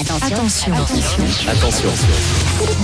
[0.00, 0.72] Attention.
[1.46, 1.88] Attention.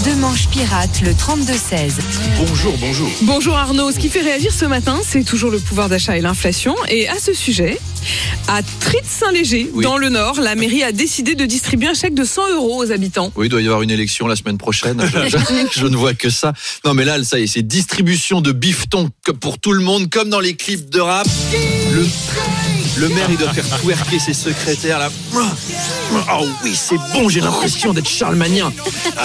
[0.04, 1.92] Deux manches pirates, le 32-16.
[2.38, 3.08] Bonjour, bonjour.
[3.22, 6.74] Bonjour Arnaud, ce qui fait réagir ce matin, c'est toujours le pouvoir d'achat et l'inflation.
[6.88, 7.78] Et à ce sujet,
[8.48, 9.82] à Tritte-Saint-Léger, Oui.
[9.82, 12.92] dans le Nord, la mairie a décidé de distribuer un chèque de 100 euros aux
[12.92, 13.32] habitants.
[13.36, 15.00] Oui, il doit y avoir une élection la semaine prochaine.
[15.02, 16.52] Je, je- je ne vois que ça.
[16.84, 19.08] Non, mais là, ça y est, c'est distribution de bifton
[19.40, 21.26] pour tout le monde, comme dans les clips de rap.
[21.92, 22.06] Le,
[22.98, 25.10] le maire, il doit faire twerker ses secrétaires là.
[26.32, 28.72] Oh oui, c'est bon, j'ai l'impression d'être Charlemagnin.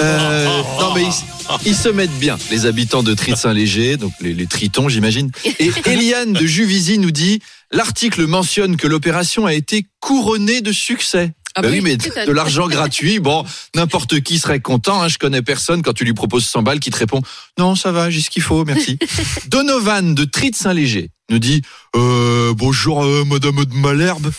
[0.02, 0.45] Euh,
[0.79, 4.89] non, mais ils, ils se mettent bien, les habitants de Trit-Saint-Léger, donc les, les tritons,
[4.89, 5.31] j'imagine.
[5.59, 7.39] Et Eliane de Juvisy nous dit
[7.71, 11.34] l'article mentionne que l'opération a été couronnée de succès.
[11.53, 13.43] Ah Bah bah oui, mais de l'argent gratuit, bon,
[13.76, 15.01] n'importe qui serait content.
[15.01, 17.21] Hein, je connais personne quand tu lui proposes 100 balles qui te répond
[17.59, 18.98] non, ça va, j'ai ce qu'il faut, merci.
[19.48, 21.62] Donovan de Trit-Saint-Léger nous dit
[21.95, 24.32] euh, bonjour euh, Madame de Malherbe.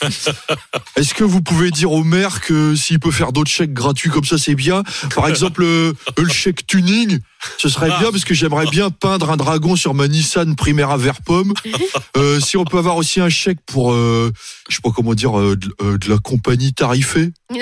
[0.97, 4.25] Est-ce que vous pouvez dire au maire que s'il peut faire d'autres chèques gratuits comme
[4.25, 4.83] ça, c'est bien?
[5.15, 7.19] Par exemple, euh, le chèque tuning,
[7.59, 11.23] ce serait bien parce que j'aimerais bien peindre un dragon sur ma Nissan Primera vert
[11.25, 11.55] pomme.
[12.41, 14.31] Si on peut avoir aussi un chèque pour, je
[14.69, 17.31] sais pas comment dire, de, de la compagnie tarifée.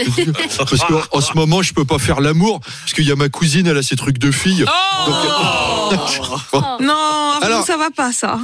[0.59, 3.29] Parce qu'en en ce moment, je peux pas faire l'amour parce qu'il y a ma
[3.29, 4.65] cousine, elle a ses trucs de fille.
[4.67, 5.80] Oh
[6.81, 8.39] Non, Alors- ça va pas ça.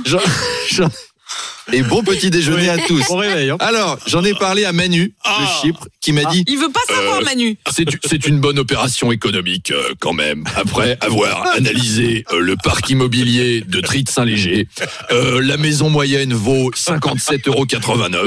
[1.72, 3.04] Et bon petit déjeuner à tous.
[3.08, 3.50] Bon réveil.
[3.50, 3.56] Hein.
[3.60, 7.22] Alors, j'en ai parlé à Manu de Chypre qui m'a dit Il veut pas savoir,
[7.22, 7.58] Manu.
[7.68, 10.44] C'est une bonne opération économique euh, quand même.
[10.54, 14.68] Après avoir analysé euh, le parc immobilier de Tritte-Saint-Léger,
[15.10, 18.26] euh, la maison moyenne vaut 57,89 euros.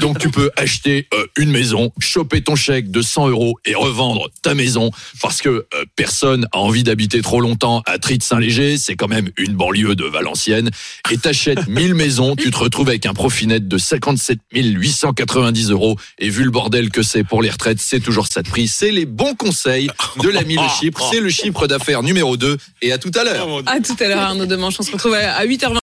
[0.00, 4.28] Donc tu peux acheter euh, une maison, choper ton chèque de 100 euros et revendre
[4.42, 8.78] ta maison parce que euh, personne a envie d'habiter trop longtemps à Tritte-Saint-Léger.
[8.78, 10.70] C'est quand même une banlieue de Valenciennes.
[11.10, 15.96] Et t'achètes 1000 maisons, tu te retrouves avec un profit net de 57 890 euros.
[16.18, 18.68] Et vu le bordel que c'est pour les retraites, c'est toujours ça de prix.
[18.68, 19.90] C'est les bons conseils
[20.22, 21.10] de l'ami le Chypre.
[21.12, 22.56] C'est le chiffre d'affaires numéro 2.
[22.82, 23.62] Et à tout à l'heure.
[23.66, 24.76] À tout à l'heure, Arnaud Demanche.
[24.78, 25.78] On se retrouve à 8h20.